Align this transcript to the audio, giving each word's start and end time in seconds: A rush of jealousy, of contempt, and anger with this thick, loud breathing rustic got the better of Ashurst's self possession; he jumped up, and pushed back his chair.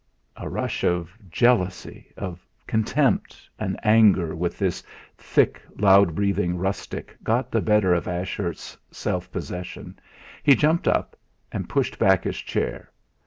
A 0.35 0.49
rush 0.49 0.83
of 0.83 1.15
jealousy, 1.29 2.11
of 2.17 2.43
contempt, 2.65 3.47
and 3.59 3.79
anger 3.85 4.35
with 4.35 4.57
this 4.57 4.81
thick, 5.15 5.61
loud 5.77 6.15
breathing 6.15 6.57
rustic 6.57 7.15
got 7.21 7.51
the 7.51 7.61
better 7.61 7.93
of 7.93 8.07
Ashurst's 8.07 8.75
self 8.89 9.31
possession; 9.31 9.99
he 10.41 10.55
jumped 10.55 10.87
up, 10.87 11.15
and 11.51 11.69
pushed 11.69 11.99
back 11.99 12.23
his 12.23 12.39
chair. 12.39 12.91